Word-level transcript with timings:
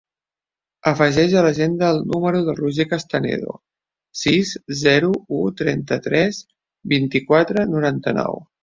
Afegeix 0.91 1.35
a 1.35 1.43
l'agenda 1.47 1.89
el 1.95 1.99
número 2.13 2.41
del 2.49 2.57
Roger 2.61 2.87
Castanedo: 2.95 3.55
sis, 4.25 4.57
zero, 4.83 5.15
u, 5.43 5.47
trenta-tres, 5.63 6.45
vint-i-quatre, 6.97 7.73
noranta-nou. 7.79 8.47